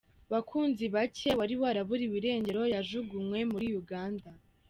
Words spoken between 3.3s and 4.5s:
muri Uganda